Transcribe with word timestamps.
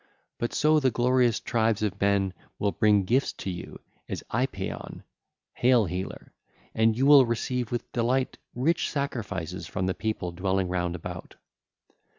But 0.39 0.51
so 0.51 0.79
the 0.79 0.89
glorious 0.89 1.39
tribes 1.39 1.83
of 1.83 2.01
men 2.01 2.33
will 2.57 2.71
bring 2.71 3.03
gifts 3.03 3.33
to 3.33 3.51
you 3.51 3.79
as 4.09 4.23
Iepaeon 4.31 5.03
('Hail 5.53 5.85
Healer'), 5.85 6.33
and 6.73 6.97
you 6.97 7.05
will 7.05 7.27
receive 7.27 7.71
with 7.71 7.91
delight 7.91 8.39
rich 8.55 8.89
sacrifices 8.89 9.67
from 9.67 9.85
the 9.85 9.93
people 9.93 10.31
dwelling 10.31 10.69
round 10.69 10.95
about. 10.95 11.35